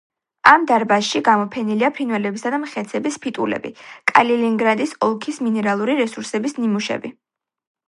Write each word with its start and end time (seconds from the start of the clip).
ამ 0.51 0.63
დარბაზში 0.69 1.19
გამოფენილია 1.27 1.89
ფრინველებისა 1.97 2.53
და 2.55 2.59
მხეცების 2.63 3.19
ფიტულები, 3.27 3.73
კალინინგრადის 4.13 4.97
ოლქის 5.11 5.41
მინერალური 5.49 6.01
რესურსების 6.03 6.61
ნიმუშები. 6.65 7.17